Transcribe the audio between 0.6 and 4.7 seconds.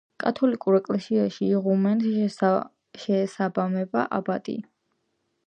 ეკლესიაში იღუმენს შეესაბამება აბატი.